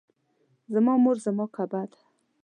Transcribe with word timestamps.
زما 0.73 0.93
مور 1.03 1.17
زما 1.25 1.45
کعبه 1.55 1.81
ده 1.91 1.99